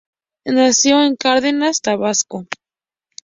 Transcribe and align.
Nació 0.47 1.03
en 1.03 1.15
Cárdenas, 1.15 1.79
Tabasco. 1.79 2.47